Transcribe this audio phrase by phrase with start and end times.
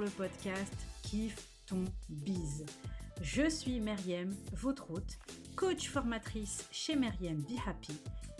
[0.00, 2.64] Le podcast Kiffe ton bise.
[3.20, 5.18] Je suis Meriem, votre hôte,
[5.56, 7.92] coach formatrice chez Meriem Be Happy.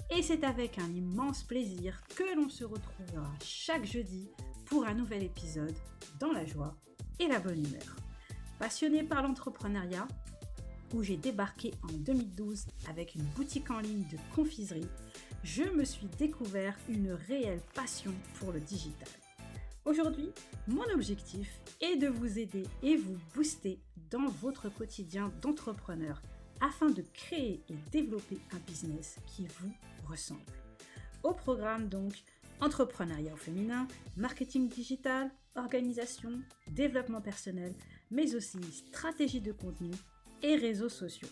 [0.09, 4.31] Et c'est avec un immense plaisir que l'on se retrouvera chaque jeudi
[4.65, 5.77] pour un nouvel épisode
[6.19, 6.75] dans la joie
[7.19, 7.97] et la bonne humeur.
[8.59, 10.09] Passionné par l'entrepreneuriat,
[10.95, 14.89] où j'ai débarqué en 2012 avec une boutique en ligne de confiserie,
[15.45, 19.09] je me suis découvert une réelle passion pour le digital.
[19.87, 20.31] Aujourd'hui,
[20.69, 23.79] mon objectif est de vous aider et vous booster
[24.11, 26.21] dans votre quotidien d'entrepreneur
[26.61, 29.73] afin de créer et développer un business qui vous
[30.07, 30.41] ressemble.
[31.23, 32.13] Au programme donc,
[32.61, 33.89] entrepreneuriat au féminin,
[34.19, 36.33] marketing digital, organisation,
[36.71, 37.75] développement personnel,
[38.11, 39.93] mais aussi stratégie de contenu
[40.43, 41.29] et réseaux sociaux.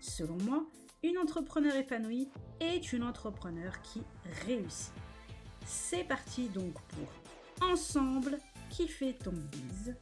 [0.00, 0.64] Selon moi,
[1.02, 2.28] une entrepreneur épanouie
[2.60, 4.02] est une entrepreneur qui
[4.46, 4.92] réussit.
[5.66, 7.25] C'est parti donc pour
[7.60, 8.38] ensemble
[8.70, 9.96] qui fait ton bise.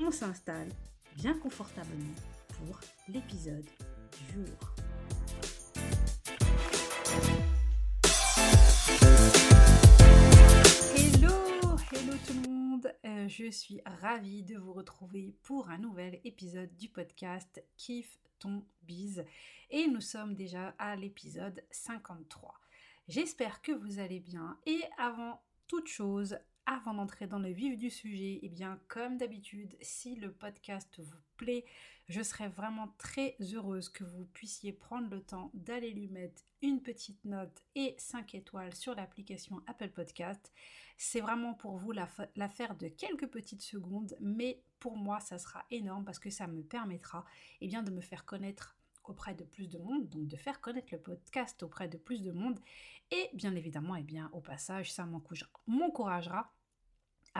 [0.00, 0.68] On s'installe
[1.16, 2.14] bien confortablement
[2.48, 3.68] pour l'épisode
[4.12, 4.74] du jour.
[10.96, 12.92] Hello, hello tout le monde.
[13.04, 18.64] Euh, je suis ravie de vous retrouver pour un nouvel épisode du podcast Kiffe ton
[18.82, 19.24] bise.
[19.70, 22.54] Et nous sommes déjà à l'épisode 53.
[23.08, 27.90] J'espère que vous allez bien et avant toute chose, avant d'entrer dans le vif du
[27.90, 31.64] sujet, et eh bien comme d'habitude, si le podcast vous plaît,
[32.08, 36.82] je serais vraiment très heureuse que vous puissiez prendre le temps d'aller lui mettre une
[36.82, 40.52] petite note et 5 étoiles sur l'application Apple Podcast.
[40.96, 46.04] C'est vraiment pour vous l'affaire de quelques petites secondes, mais pour moi, ça sera énorme
[46.04, 47.24] parce que ça me permettra
[47.60, 50.60] et eh bien, de me faire connaître auprès de plus de monde, donc de faire
[50.60, 52.58] connaître le podcast auprès de plus de monde.
[53.10, 55.06] Et bien évidemment, eh bien, au passage, ça
[55.66, 56.52] m'encouragera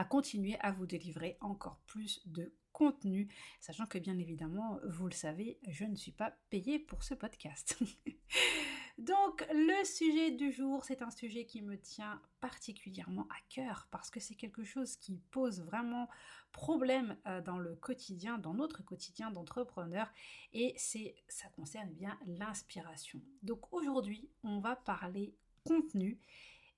[0.03, 3.29] continuer à vous délivrer encore plus de contenu,
[3.61, 7.77] sachant que bien évidemment, vous le savez, je ne suis pas payée pour ce podcast.
[8.97, 14.09] Donc le sujet du jour, c'est un sujet qui me tient particulièrement à cœur parce
[14.09, 16.09] que c'est quelque chose qui pose vraiment
[16.53, 20.09] problème euh, dans le quotidien, dans notre quotidien d'entrepreneur
[20.53, 23.21] et c'est ça concerne bien l'inspiration.
[23.43, 25.35] Donc aujourd'hui, on va parler
[25.65, 26.19] contenu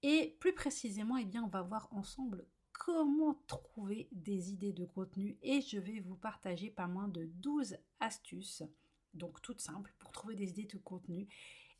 [0.01, 2.45] et plus précisément, eh bien, on va voir ensemble
[2.79, 7.77] comment trouver des idées de contenu et je vais vous partager pas moins de 12
[7.99, 8.63] astuces,
[9.13, 11.27] donc toutes simples, pour trouver des idées de contenu.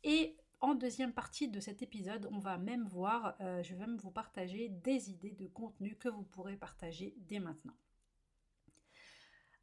[0.04, 3.96] Et en deuxième partie de cet épisode, on va même voir, euh, je vais même
[3.96, 7.76] vous partager des idées de contenu que vous pourrez partager dès maintenant.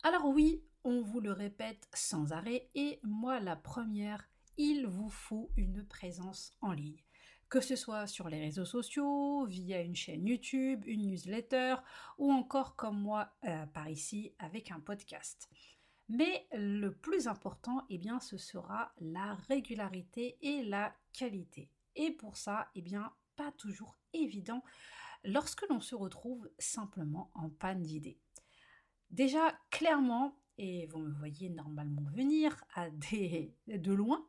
[0.04, 5.52] Alors oui, on vous le répète sans arrêt, et moi la première, il vous faut
[5.58, 7.05] une présence en ligne
[7.56, 11.76] que ce soit sur les réseaux sociaux, via une chaîne YouTube, une newsletter
[12.18, 15.50] ou encore comme moi euh, par ici avec un podcast.
[16.10, 21.72] Mais le plus important, eh bien, ce sera la régularité et la qualité.
[21.96, 24.62] Et pour ça, eh bien, pas toujours évident
[25.24, 28.20] lorsque l'on se retrouve simplement en panne d'idées.
[29.12, 34.28] Déjà, clairement, et vous me voyez normalement venir à des, de loin,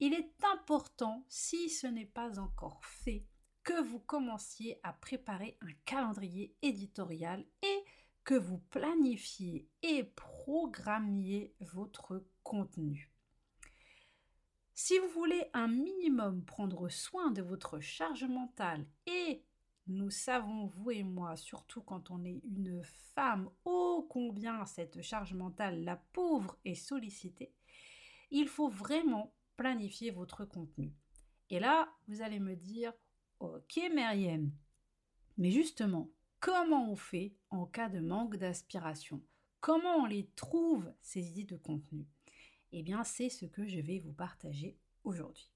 [0.00, 3.24] il est important, si ce n'est pas encore fait,
[3.62, 7.84] que vous commenciez à préparer un calendrier éditorial et
[8.24, 13.12] que vous planifiez et programmiez votre contenu.
[14.72, 19.44] Si vous voulez un minimum prendre soin de votre charge mentale et
[19.86, 22.82] nous savons, vous et moi, surtout quand on est une
[23.14, 27.52] femme, ô combien cette charge mentale, la pauvre, est sollicitée,
[28.30, 30.94] il faut vraiment planifier votre contenu.
[31.50, 32.94] Et là, vous allez me dire,
[33.40, 34.50] ok Myriam,
[35.36, 39.22] mais justement, comment on fait en cas de manque d'inspiration
[39.60, 42.08] Comment on les trouve, ces idées de contenu?
[42.72, 45.52] Eh bien, c'est ce que je vais vous partager aujourd'hui.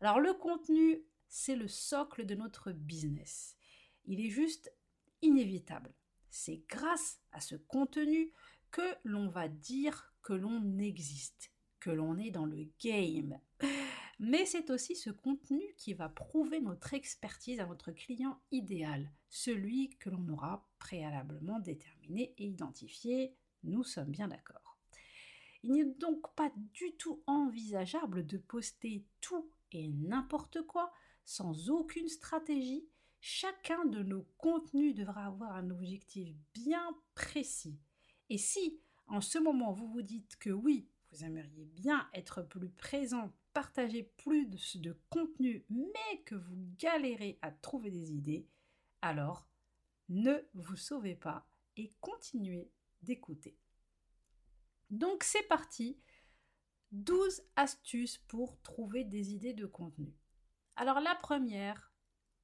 [0.00, 3.56] Alors, le contenu, c'est le socle de notre business.
[4.06, 4.74] Il est juste
[5.22, 5.94] inévitable.
[6.30, 8.32] C'est grâce à ce contenu
[8.72, 13.38] que l'on va dire que l'on existe que l'on est dans le game.
[14.20, 19.90] Mais c'est aussi ce contenu qui va prouver notre expertise à notre client idéal, celui
[19.90, 23.36] que l'on aura préalablement déterminé et identifié.
[23.62, 24.76] Nous sommes bien d'accord.
[25.62, 30.92] Il n'est donc pas du tout envisageable de poster tout et n'importe quoi
[31.24, 32.88] sans aucune stratégie.
[33.20, 37.78] Chacun de nos contenus devra avoir un objectif bien précis.
[38.30, 41.64] Et si en ce moment vous vous dites que oui, vous aimeriez
[42.14, 48.46] être plus présent, partager plus de, contenu, mais que vous galérez à trouver des idées,
[49.02, 49.48] alors
[50.08, 52.70] ne vous sauvez pas et continuez
[53.02, 53.56] d'écouter.
[54.90, 56.00] Donc c'est parti,
[56.92, 60.14] 12 astuces pour trouver des idées de contenu.
[60.76, 61.92] Alors la première,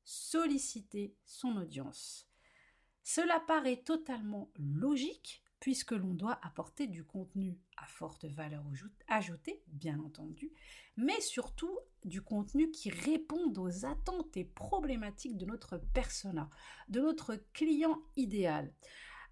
[0.04, 2.28] solliciter son audience.
[3.02, 8.64] Cela paraît totalement logique puisque l'on doit apporter du contenu à forte valeur
[9.08, 10.52] ajoutée, bien entendu,
[10.96, 16.48] mais surtout du contenu qui réponde aux attentes et problématiques de notre persona,
[16.88, 18.72] de notre client idéal.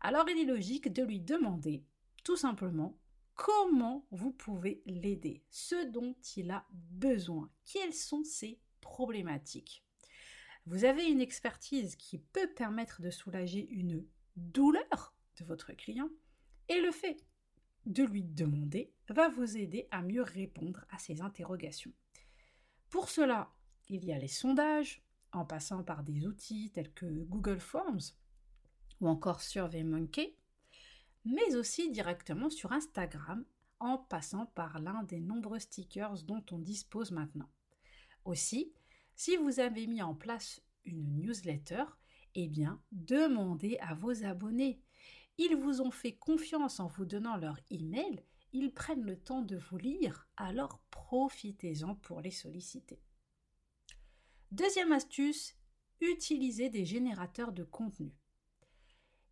[0.01, 1.85] Alors il est logique de lui demander
[2.25, 2.99] tout simplement
[3.35, 9.85] comment vous pouvez l'aider, ce dont il a besoin, quelles sont ses problématiques?
[10.67, 14.07] Vous avez une expertise qui peut permettre de soulager une
[14.37, 16.09] douleur de votre client
[16.69, 17.25] et le fait
[17.87, 21.93] de lui demander va vous aider à mieux répondre à ses interrogations.
[22.91, 23.51] Pour cela,
[23.89, 25.03] il y a les sondages,
[25.33, 28.13] en passant par des outils tels que Google Forms
[29.01, 30.37] ou encore SurveyMonkey,
[31.25, 33.45] mais aussi directement sur Instagram
[33.81, 37.49] en passant par l'un des nombreux stickers dont on dispose maintenant.
[38.25, 38.73] Aussi,
[39.15, 41.85] si vous avez mis en place une newsletter,
[42.35, 44.81] eh bien, demandez à vos abonnés.
[45.39, 49.57] Ils vous ont fait confiance en vous donnant leur email, ils prennent le temps de
[49.57, 53.01] vous lire, alors profitez-en pour les solliciter.
[54.51, 55.57] Deuxième astuce,
[56.01, 58.13] utilisez des générateurs de contenu.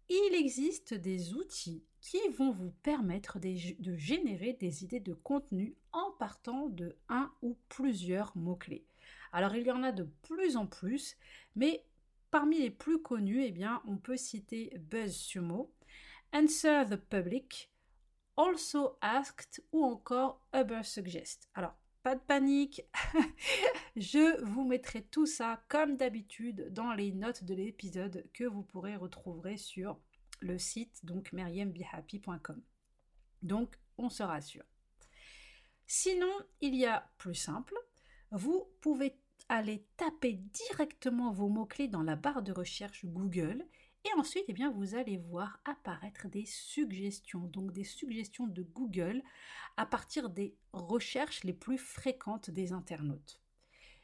[0.09, 6.11] Il existe des outils qui vont vous permettre de générer des idées de contenu en
[6.19, 8.87] partant de un ou plusieurs mots-clés.
[9.33, 11.17] Alors il y en a de plus en plus,
[11.55, 11.85] mais
[12.31, 15.73] parmi les plus connus, eh bien, on peut citer BuzzSumo,
[16.33, 17.71] Answer the Public,
[18.37, 21.49] Also Asked ou encore Ubersuggest.
[21.55, 22.83] Alors, pas de panique,
[23.97, 28.97] je vous mettrai tout ça comme d'habitude dans les notes de l'épisode que vous pourrez
[28.97, 29.99] retrouver sur
[30.41, 32.63] le site donc meriembehappy.com.
[33.43, 34.65] Donc, on se rassure.
[35.87, 37.75] Sinon, il y a plus simple,
[38.31, 39.19] vous pouvez
[39.49, 43.67] aller taper directement vos mots-clés dans la barre de recherche Google
[44.05, 49.23] et ensuite, eh bien, vous allez voir apparaître des suggestions, donc des suggestions de Google
[49.77, 53.41] à partir des recherches les plus fréquentes des internautes.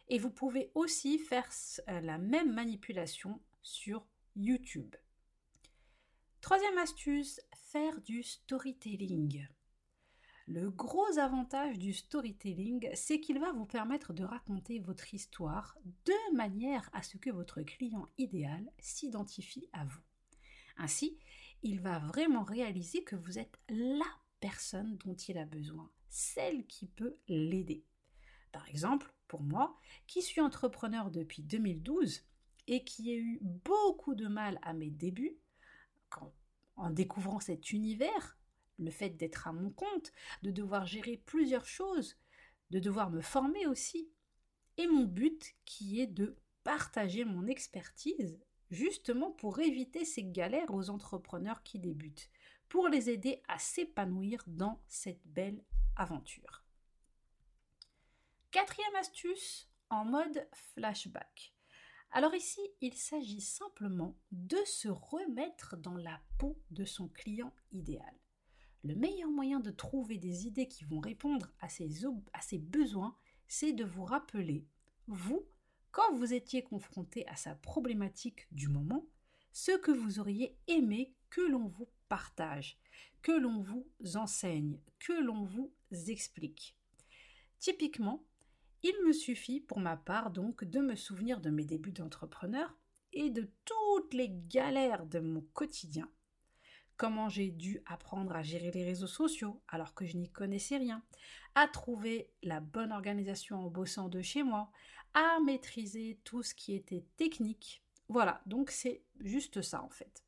[0.08, 1.48] Et vous pouvez aussi faire
[1.88, 4.06] euh, la même manipulation sur
[4.37, 4.94] YouTube.
[6.40, 9.48] Troisième astuce, faire du storytelling.
[10.48, 16.37] Le gros avantage du storytelling, c'est qu'il va vous permettre de raconter votre histoire de
[16.37, 20.00] manière à ce que votre client idéal s'identifie à vous.
[20.76, 21.19] Ainsi,
[21.64, 24.06] il va vraiment réaliser que vous êtes la
[24.38, 27.84] personne dont il a besoin, celle qui peut l'aider.
[28.52, 29.76] Par exemple, pour moi,
[30.06, 32.22] qui suis entrepreneur depuis 2012
[32.69, 35.38] et qui ai eu beaucoup de mal à mes débuts,
[36.76, 38.38] en découvrant cet univers,
[38.78, 40.12] le fait d'être à mon compte,
[40.43, 42.17] de devoir gérer plusieurs choses,
[42.70, 44.11] de devoir me former aussi.
[44.76, 48.39] Et mon but qui est de partager mon expertise
[48.70, 52.31] justement pour éviter ces galères aux entrepreneurs qui débutent,
[52.69, 55.62] pour les aider à s'épanouir dans cette belle
[55.94, 56.65] aventure.
[58.51, 61.55] Quatrième astuce, en mode flashback.
[62.10, 68.15] Alors ici, il s'agit simplement de se remettre dans la peau de son client idéal
[68.86, 73.16] le meilleur moyen de trouver des idées qui vont répondre à ses, besoins,
[73.48, 74.64] c'est de vous rappeler,
[75.08, 75.46] vous,
[75.90, 79.06] quand vous étiez confronté à sa problématique du moment,
[79.52, 82.78] ce que vous auriez aimé que l'on vous partage,
[83.22, 85.72] que l'on vous enseigne, que l'on vous
[86.08, 86.76] explique.
[87.58, 88.24] Typiquement,
[88.82, 92.76] il me suffit pour ma part donc de me souvenir de mes débuts d'entrepreneur
[93.12, 96.08] et de toutes les galères de mon quotidien
[96.96, 101.03] comment j'ai dû apprendre à gérer les réseaux sociaux alors que je n'y connaissais rien,
[101.55, 104.70] à trouver la bonne organisation en bossant de chez moi,
[105.15, 107.82] à maîtriser tout ce qui était technique.
[108.08, 110.24] Voilà, donc c'est juste ça en fait.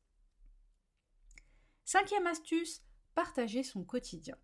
[1.85, 2.83] Cinquième astuce,
[3.15, 4.37] partager son quotidien.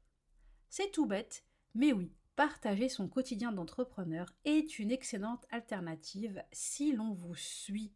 [0.70, 7.14] C'est tout bête, mais oui, partager son quotidien d'entrepreneur est une excellente alternative si l'on
[7.14, 7.94] vous suit.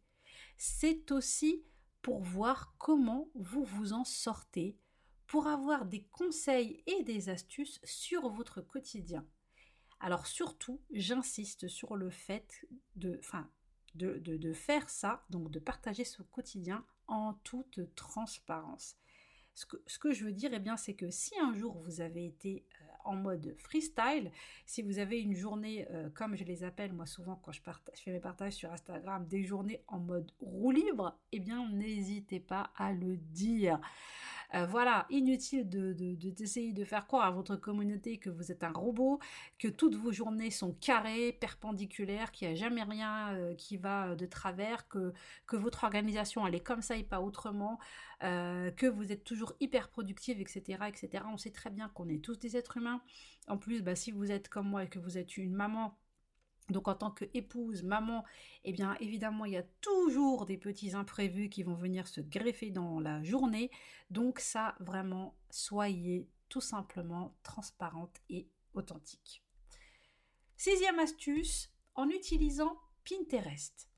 [0.56, 1.64] C'est aussi
[2.02, 4.76] pour voir comment vous vous en sortez,
[5.26, 9.26] pour avoir des conseils et des astuces sur votre quotidien.
[10.00, 12.66] Alors surtout, j'insiste sur le fait
[12.96, 13.20] de,
[14.54, 18.96] faire ça, donc de partager ce quotidien en toute transparence.
[19.54, 22.00] Ce que, ce que je veux dire, eh bien, c'est que si un jour vous
[22.00, 24.30] avez été euh, en mode freestyle.
[24.66, 27.60] Si vous avez une journée, euh, comme je les appelle moi souvent quand je,
[27.94, 32.40] je, fais mes partages sur Instagram, des journées en mode roue libre, eh bien n'hésitez
[32.40, 33.80] pas à le dire.
[34.54, 38.72] Euh, voilà, inutile de, d'essayer de, faire croire à votre communauté que vous êtes un
[38.72, 39.20] robot,
[39.58, 44.16] que toutes vos journées sont carrées, perpendiculaires, qu'il n'y a jamais rien euh, qui va
[44.16, 45.12] de travers, que,
[45.46, 47.78] que votre organisation elle est comme ça et pas autrement,
[48.24, 51.24] euh, que vous êtes toujours hyper productive, etc., etc.
[51.32, 53.02] On sait très bien qu'on est tous des êtres humains.
[53.48, 55.96] En plus, bah, si vous êtes comme moi et que vous êtes une maman,
[56.70, 58.24] donc en tant qu'épouse, maman,
[58.64, 62.70] eh bien évidemment il y a toujours des petits imprévus qui vont venir se greffer
[62.70, 63.70] dans la journée.
[64.10, 69.42] Donc ça vraiment soyez tout simplement transparente et authentique.
[70.56, 72.76] Sixième astuce, en utilisant
[73.08, 73.88] Pinterest.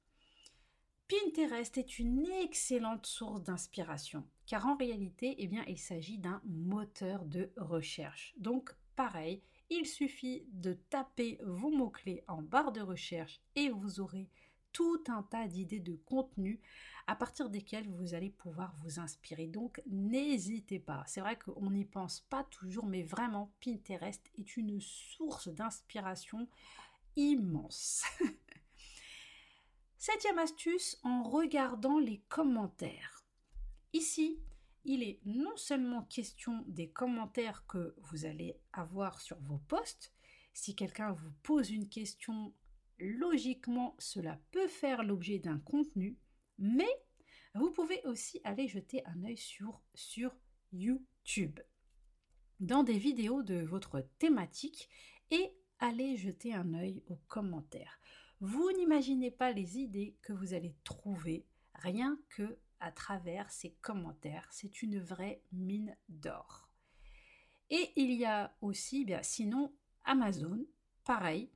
[1.08, 7.52] Pinterest est une excellente source d'inspiration car en réalité, eh il s'agit d'un moteur de
[7.56, 8.34] recherche.
[8.36, 14.28] Donc pareil, il suffit de taper vos mots-clés en barre de recherche et vous aurez
[14.72, 16.60] tout un tas d'idées de contenu
[17.06, 19.46] à partir desquelles vous allez pouvoir vous inspirer.
[19.46, 21.04] Donc n'hésitez pas.
[21.06, 26.46] C'est vrai qu'on n'y pense pas toujours, mais vraiment Pinterest est une source d'inspiration
[27.16, 28.04] immense.
[29.98, 33.24] Septième astuce, en regardant les commentaires.
[33.92, 34.38] Ici,
[34.84, 40.12] il est non seulement question des commentaires que vous allez avoir sur vos posts,
[40.52, 42.52] si quelqu'un vous pose une question,
[42.98, 46.18] logiquement cela peut faire l'objet d'un contenu,
[46.58, 46.90] mais
[47.54, 49.82] vous pouvez aussi aller jeter un œil sur,
[50.74, 51.60] YouTube
[52.60, 54.88] dans des vidéos de votre thématique
[55.30, 58.00] et aller jeter un œil aux commentaires.
[58.40, 64.48] Vous n'imaginez pas les idées que vous allez trouver rien que à travers ces commentaires.
[64.50, 66.68] C'est une vraie mine d'or.
[67.70, 69.72] Et il y a aussi, bien, sinon,
[70.04, 70.66] Amazon,
[71.04, 71.48] pareil.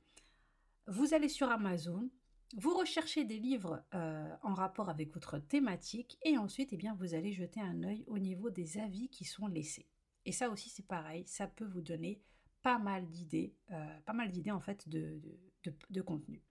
[0.87, 2.09] Vous allez sur Amazon,
[2.55, 7.13] vous recherchez des livres euh, en rapport avec votre thématique et ensuite, eh bien, vous
[7.13, 9.89] allez jeter un œil au niveau des avis qui sont laissés.
[10.25, 12.21] Et ça aussi, c'est pareil, ça peut vous donner
[12.61, 15.21] pas mal d'idées, euh, pas mal d'idées en fait de,
[15.89, 16.41] de contenu.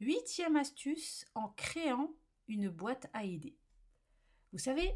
[0.00, 2.10] Huitième astuce, en créant
[2.48, 3.56] une boîte à idées.
[4.52, 4.94] Vous savez,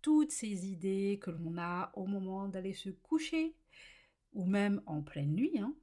[0.00, 3.56] toutes ces idées que l'on a au moment d'aller se coucher,
[4.32, 5.74] ou même en pleine nuit, hein,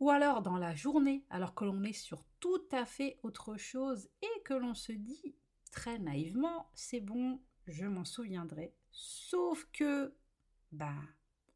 [0.00, 4.08] ou alors dans la journée, alors que l'on est sur tout à fait autre chose
[4.22, 5.34] et que l'on se dit
[5.72, 8.74] très naïvement, c'est bon, je m'en souviendrai.
[8.90, 10.14] Sauf que,
[10.72, 10.96] ben,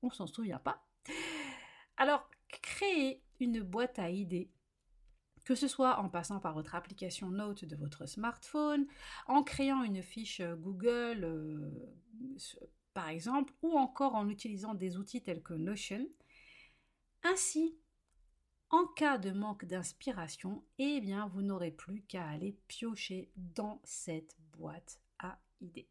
[0.03, 0.85] on s'en souvient pas.
[1.97, 4.51] Alors, créer une boîte à idées,
[5.45, 8.87] que ce soit en passant par votre application Note de votre smartphone,
[9.27, 11.71] en créant une fiche euh, Google euh,
[12.95, 16.09] par exemple, ou encore en utilisant des outils tels que Notion.
[17.23, 17.79] Ainsi,
[18.71, 24.37] en cas de manque d'inspiration, eh bien vous n'aurez plus qu'à aller piocher dans cette
[24.53, 25.89] boîte à idées.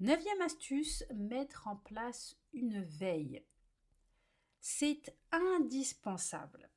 [0.00, 3.44] Neuvième astuce, mettre en place une veille.
[4.60, 6.70] C'est indispensable.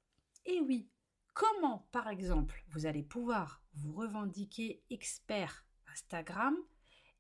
[0.45, 0.89] Et oui,
[1.33, 6.55] Comment, par exemple, vous allez pouvoir vous revendiquer expert Instagram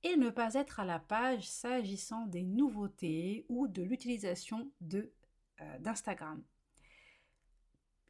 [0.03, 6.43] et ne pas être à la page s'agissant des nouveautés ou de l'utilisation euh, d'Instagram.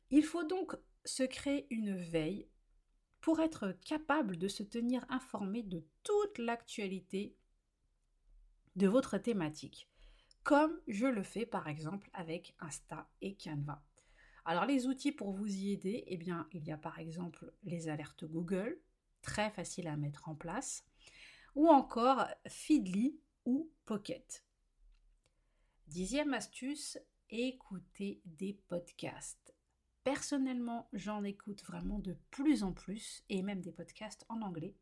[0.09, 2.47] Il faut donc se créer une veille
[3.21, 7.37] pour être capable de se tenir informé de toute l'actualité
[8.75, 9.89] de votre thématique,
[10.43, 13.81] comme je le fais par exemple avec Insta et Canva.
[14.45, 17.87] Alors les outils pour vous y aider, eh bien, il y a par exemple les
[17.87, 18.77] alertes Google,
[19.21, 20.85] très facile à mettre en place,
[21.55, 24.43] ou encore Feedly ou Pocket.
[25.87, 26.97] Dixième astuce,
[27.29, 29.55] écouter des podcasts.
[30.03, 34.75] Personnellement, j'en écoute vraiment de plus en plus, et même des podcasts en anglais.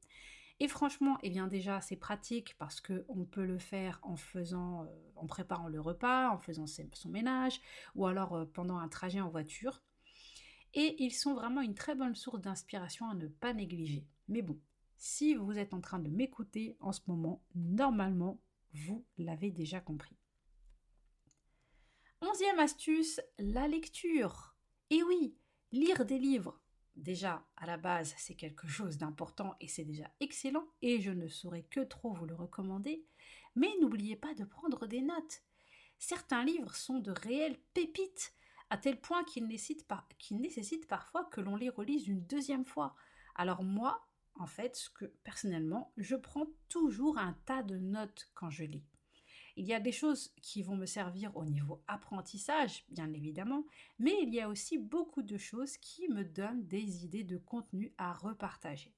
[0.61, 5.25] Et franchement, eh bien déjà, c'est pratique parce qu'on peut le faire en euh, en
[5.25, 7.59] préparant le repas, en faisant son ménage,
[7.95, 9.81] ou alors euh, pendant un trajet en voiture.
[10.75, 14.05] Et ils sont vraiment une très bonne source d'inspiration à ne pas négliger.
[14.27, 14.59] Mais bon,
[14.97, 18.39] si vous êtes en train de m'écouter en ce moment, normalement,
[18.73, 20.15] vous l'avez déjà compris.
[22.21, 24.55] Onzième astuce, la lecture.
[24.91, 25.35] Et oui,
[25.71, 26.60] lire des livres,
[27.01, 31.27] déjà, à la base, c'est quelque chose d'important et c'est déjà excellent et je ne
[31.27, 33.05] saurais que trop vous le recommander.
[33.55, 35.41] Mais n'oubliez pas de prendre des notes.
[35.97, 38.33] Certains livres sont de réelles pépites,
[38.69, 42.95] à tel point qu'ils nécessitent, parfois que l'on les relise une deuxième fois.
[43.35, 48.49] Alors moi, en fait, ce que personnellement, je prends toujours un tas de notes quand
[48.49, 48.85] je lis.
[49.57, 53.65] Il y a des choses qui vont me servir au niveau apprentissage, bien évidemment,
[53.99, 57.93] mais il y a aussi beaucoup de choses qui me donnent des idées de contenu
[57.97, 58.93] à repartager.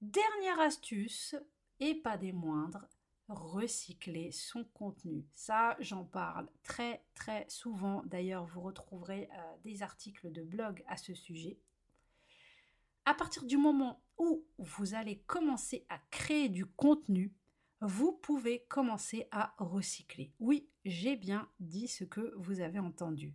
[0.00, 1.34] Dernière astuce,
[1.80, 2.86] et pas des moindres,
[3.28, 5.26] recycler son contenu.
[5.34, 8.02] Ça, j'en parle très très souvent.
[8.06, 11.58] D'ailleurs, vous retrouverez euh, des articles de blog à ce sujet.
[13.06, 17.32] À partir du moment où vous allez commencer à créer du contenu,
[17.80, 20.32] vous pouvez commencer à recycler.
[20.38, 23.34] Oui, j'ai bien dit ce que vous avez entendu.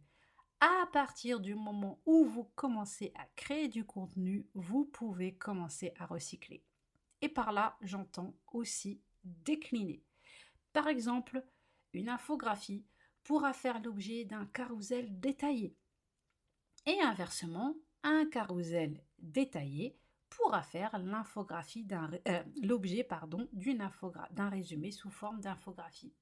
[0.60, 6.06] À partir du moment où vous commencez à créer du contenu, vous pouvez commencer à
[6.06, 6.64] recycler.
[7.22, 10.04] Et par là, j'entends aussi décliner.
[10.74, 11.44] Par exemple,
[11.94, 12.86] une infographie
[13.24, 15.76] pourra faire l'objet d'un carrousel détaillé.
[16.86, 19.98] Et inversement, un carrousel détaillé
[20.30, 23.08] pourra faire l'infographie d'un euh, l'objet
[24.32, 26.14] d'un résumé sous forme d'infographie.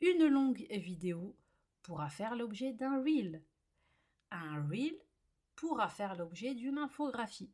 [0.00, 1.36] Une longue vidéo
[1.82, 3.42] pourra faire l'objet d'un reel.
[4.30, 4.98] Un reel
[5.54, 7.52] pourra faire l'objet d'une infographie.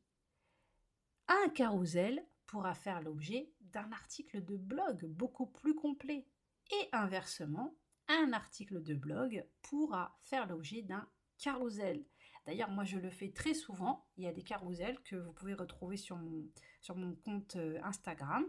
[1.29, 6.27] Un carrousel pourra faire l'objet d'un article de blog beaucoup plus complet.
[6.73, 7.75] Et inversement,
[8.09, 12.05] un article de blog pourra faire l'objet d'un carrousel.
[12.51, 14.05] D'ailleurs, moi je le fais très souvent.
[14.17, 18.45] Il y a des carousels que vous pouvez retrouver sur mon, compte euh, Instagram.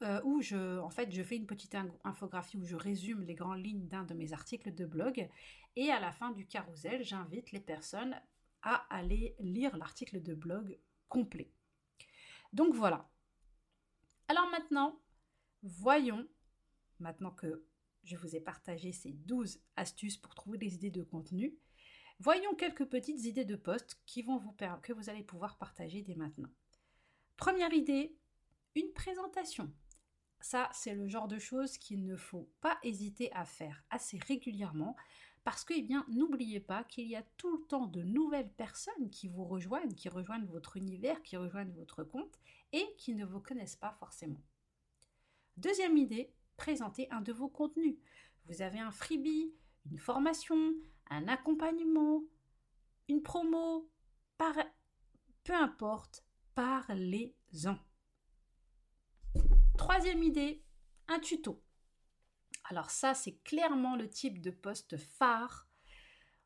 [0.00, 3.62] Euh, où je, en fait, je fais une petite infographie où je résume les grandes
[3.62, 5.28] lignes d'un de mes articles de blog.
[5.76, 8.18] Et à la fin du carrousel, j'invite les personnes
[8.62, 10.78] à aller lire l'article de blog
[11.10, 11.52] complet.
[12.54, 13.10] Donc voilà.
[14.28, 14.98] Alors maintenant,
[15.62, 16.26] voyons,
[16.98, 17.62] maintenant que
[18.04, 21.58] je vous ai partagé ces 12 astuces pour trouver des idées de contenu,
[22.20, 26.16] Voyons quelques petites idées de poste qui vont vous que vous allez pouvoir partager dès
[26.16, 26.48] maintenant.
[27.36, 28.16] Première idée,
[28.74, 29.72] une présentation.
[30.40, 34.96] Ça, c'est le genre de choses qu'il ne faut pas hésiter à faire assez régulièrement
[35.44, 39.10] parce que, eh bien, n'oubliez pas qu'il y a tout le temps de nouvelles personnes
[39.10, 42.38] qui vous rejoignent, qui rejoignent votre univers, qui rejoignent votre compte
[42.72, 44.42] et qui ne vous connaissent pas forcément.
[45.56, 47.96] Deuxième idée, présentez un de vos contenus.
[48.46, 49.54] Vous avez un freebie,
[49.90, 50.74] une formation,
[51.10, 52.22] un accompagnement,
[53.08, 53.90] une promo,
[54.36, 54.54] par...
[55.44, 57.78] peu importe, parlez-en.
[59.76, 60.64] Troisième idée,
[61.08, 61.62] un tuto.
[62.64, 65.68] Alors ça, c'est clairement le type de poste phare.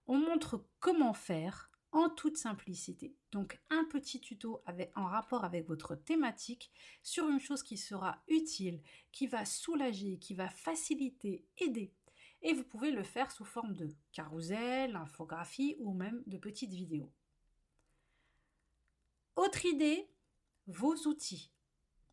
[0.06, 3.16] On montre comment faire en toute simplicité.
[3.32, 4.62] Donc un petit tuto
[4.94, 6.70] en rapport avec votre thématique
[7.02, 11.94] sur une chose qui sera utile, qui va soulager, qui va faciliter, aider
[12.42, 17.12] et vous pouvez le faire sous forme de carousel, infographie ou même de petites vidéos.
[19.36, 20.08] Autre idée,
[20.66, 21.50] vos outils.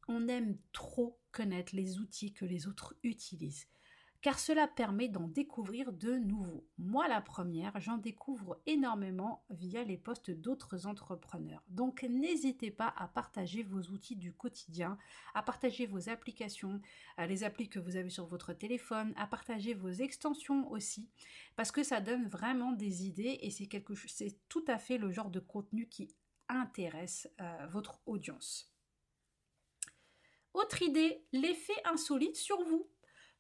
[0.08, 3.68] On aime trop connaître les outils que les autres utilisent
[4.22, 6.68] car cela permet d'en découvrir de nouveaux.
[6.78, 11.64] Moi, la première, j'en découvre énormément via les posts d'autres entrepreneurs.
[11.70, 14.98] Donc, n'hésitez pas à partager vos outils du quotidien,
[15.34, 16.82] à partager vos applications,
[17.18, 21.10] les applis que vous avez sur votre téléphone, à partager vos extensions aussi,
[21.56, 23.70] parce que ça donne vraiment des idées et c'est
[24.50, 26.14] tout à fait le genre de contenu qui
[26.50, 28.74] intéresse euh, votre audience.
[30.54, 32.90] Autre idée, l'effet insolite sur vous.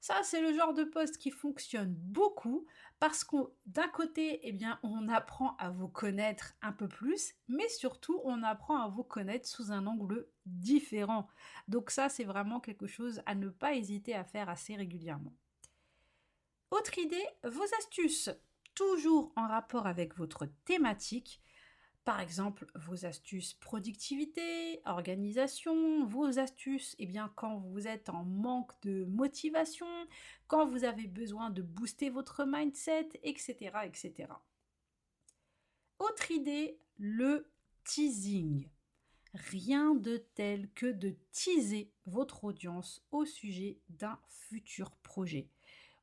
[0.01, 2.65] Ça, c'est le genre de poste qui fonctionne beaucoup
[2.99, 7.67] parce qu'on, d'un côté, eh bien, on apprend à vous connaître un peu plus, mais
[7.67, 11.27] surtout, on apprend à vous connaître sous un angle différent.
[11.67, 15.33] Donc ça, c'est vraiment quelque chose à ne pas hésiter à faire assez régulièrement.
[16.71, 18.29] Autre idée, vos astuces,
[18.75, 21.41] toujours en rapport avec votre thématique.
[22.09, 28.71] Par exemple, vos astuces productivité, organisation, vos astuces, eh bien, quand vous êtes en manque
[28.81, 29.85] de motivation,
[30.47, 33.53] quand vous avez besoin de booster votre mindset, etc.
[33.85, 34.27] etc.
[35.99, 37.51] Autre idée, le
[37.83, 38.67] teasing.
[39.35, 45.47] Rien de tel que de teaser votre audience au sujet d'un futur projet,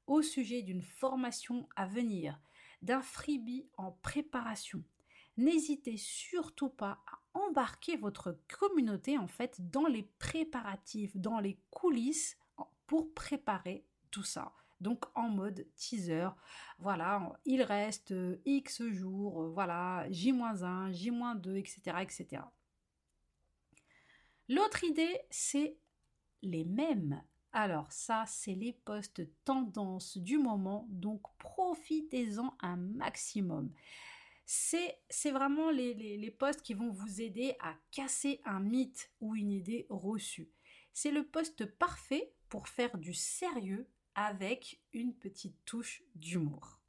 [0.07, 2.40] au sujet d'une formation à venir,
[2.83, 4.85] d'un freebie en préparation,
[5.37, 12.38] n'hésitez surtout pas à embarquer votre communauté en fait dans les préparatifs, dans les coulisses
[12.87, 14.53] pour préparer tout ça.
[14.81, 16.29] Donc en mode teaser,
[16.79, 21.81] voilà, il reste euh, X jours, euh, voilà, J-1, J-2, etc.
[22.03, 22.42] etc.
[24.49, 25.79] L'autre idée, c'est
[26.42, 27.22] les mêmes.
[27.53, 33.72] Alors ça, c'est les postes tendances du moment, donc profitez-en un maximum
[34.46, 39.50] c'est vraiment les, les, postes qui vont vous aider à casser un mythe ou une
[39.50, 40.50] idée reçue.
[40.92, 46.80] C'est le poste parfait pour faire du sérieux avec une petite touche d'humour.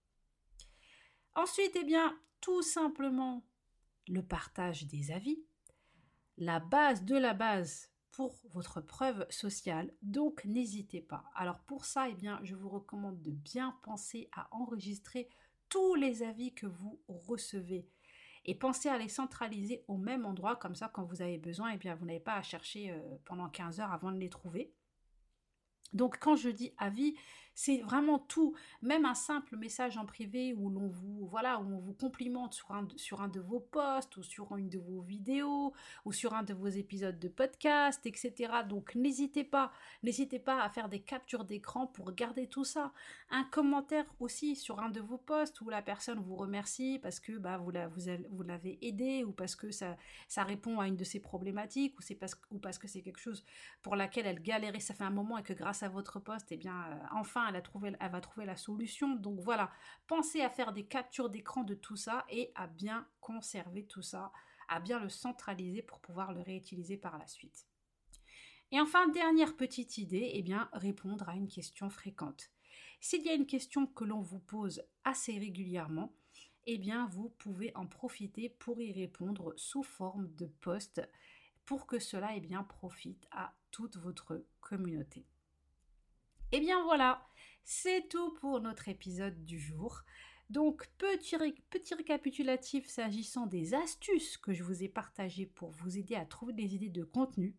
[1.34, 3.44] Ensuite, eh bien, tout simplement
[4.08, 5.44] le partage des avis,
[6.38, 9.94] la base de la base pour votre preuve sociale.
[10.02, 11.26] Donc n'hésitez pas.
[11.36, 15.30] Alors pour ça, eh bien, je vous recommande de bien penser à enregistrer
[15.70, 17.88] tous les avis que vous recevez
[18.46, 21.78] et pensez à les centraliser au même endroit comme ça quand vous avez besoin, eh
[21.78, 24.74] bien vous n'avez pas à chercher euh, pendant 15 heures avant de les trouver.
[25.94, 27.16] Donc quand je dis avis,
[27.60, 31.94] c'est vraiment tout, même un simple message en privé où l'on vous voilà, on vous
[31.94, 35.74] complimente sur un, sur de vos posts ou sur une de vos vidéos
[36.06, 38.52] ou sur un de vos épisodes de podcast, etc.
[38.70, 39.72] Donc n'hésitez pas,
[40.04, 42.94] n'hésitez pas à faire des captures d'écran pour garder tout ça.
[43.32, 47.40] Un commentaire aussi sur un de vos posts où la personne vous remercie parce que
[47.40, 49.98] bah, vous, la, vous, l'avez aidé ou parce que ça,
[50.38, 53.44] répond à une de ses problématiques ou, c'est parce, ou parce que c'est quelque chose
[53.82, 56.58] pour laquelle elle galérait, ça fait un moment et que grâce à votre poste, eh
[56.58, 59.16] bien, euh, enfin, elle, va trouver la solution.
[59.16, 59.72] Donc voilà,
[60.08, 64.32] pensez à faire des captures d'écran de tout ça et à bien conserver tout ça,
[64.68, 67.68] à bien le centraliser pour pouvoir le réutiliser par la suite.
[68.72, 72.50] Et enfin, dernière petite idée, eh bien, répondre à une question fréquente.
[73.00, 76.14] S'il y a une question que l'on vous pose assez régulièrement,
[76.66, 81.02] eh bien, vous pouvez en profiter pour y répondre sous forme de post
[81.66, 85.26] pour que cela eh bien, profite à toute votre communauté.
[86.54, 87.28] Et eh bien voilà,
[87.66, 90.04] c'est tout pour notre épisode du jour.
[90.50, 91.36] Donc, petit,
[91.70, 96.54] petit récapitulatif s'agissant des astuces que je vous ai partagées pour vous aider à trouver
[96.54, 97.54] des idées de contenu.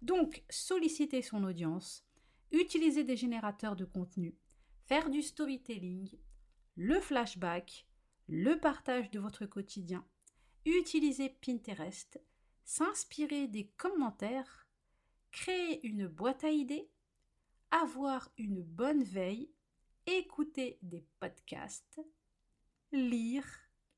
[0.00, 2.06] Donc, solliciter son audience,
[2.50, 4.34] utiliser des générateurs de contenu,
[4.86, 6.08] faire du storytelling,
[6.76, 7.86] le flashback,
[8.26, 10.02] le partage de votre quotidien,
[10.64, 12.18] utiliser Pinterest,
[12.64, 14.66] s'inspirer des commentaires,
[15.30, 16.88] créer une boîte à idées,
[17.82, 19.50] avoir une bonne veille,
[20.06, 22.00] écouter des podcasts,
[22.92, 23.46] lire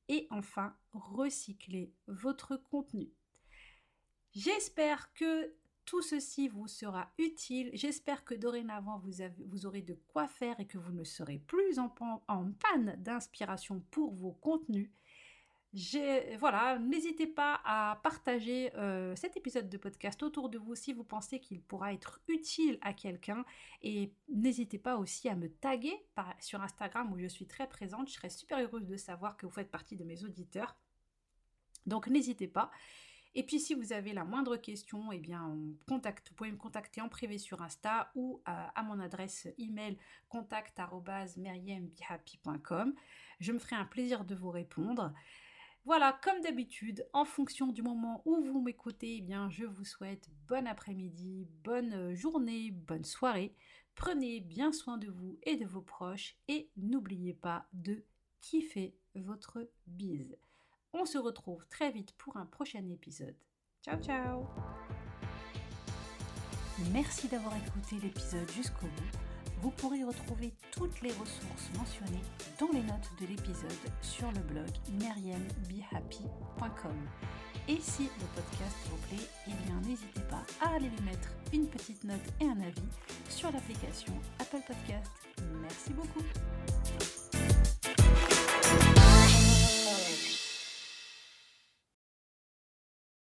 [0.09, 3.13] et enfin recycler votre contenu.
[4.33, 7.71] J'espère que tout ceci vous sera utile.
[7.75, 11.89] J'espère que dorénavant vous, aurez de quoi faire et que vous ne serez plus en
[11.89, 14.91] panne d'inspiration pour vos contenus
[16.39, 21.05] voilà, n'hésitez pas à partager euh, cet épisode de podcast autour de vous si vous
[21.05, 23.45] pensez qu'il pourra être utile à quelqu'un.
[23.83, 26.03] Et n'hésitez pas aussi à me taguer
[26.41, 28.09] sur Instagram où je suis très présente.
[28.09, 30.79] Je serais super heureuse de savoir que vous faites partie de mes auditeurs.
[31.85, 32.71] Donc n'hésitez pas.
[33.35, 36.01] Et puis si vous avez la moindre question, eh bien, vous
[36.37, 39.99] pouvez me contacter en privé sur Insta ou à, à mon adresse email
[40.31, 42.95] contact@meriembihappy.com.
[43.41, 45.13] Je me ferai un plaisir de vous répondre.
[45.87, 50.29] Voilà, comme d'habitude, en fonction du moment où vous m'écoutez, eh bien, je vous souhaite
[50.49, 53.55] bon après-midi, bonne euh, journée, bonne soirée.
[53.95, 58.05] Prenez bien soin de vous et de vos proches et n'oubliez pas de
[58.41, 60.37] kiffer votre bise.
[60.93, 63.37] On se retrouve très vite pour un prochain épisode.
[63.85, 64.45] Ciao ciao
[66.93, 69.36] Merci d'avoir écouté l'épisode jusqu'au bout
[69.67, 72.23] vous pourrez retrouver toutes les ressources mentionnées
[72.61, 76.97] dans les notes de l'épisode sur le blog meriembehappy.com.
[77.67, 81.67] Et si le podcast vous plaît, eh bien n'hésitez pas à aller lui mettre une
[81.67, 82.89] petite note et un avis
[83.29, 85.11] sur l'application Apple Podcast.
[85.61, 86.23] Merci beaucoup.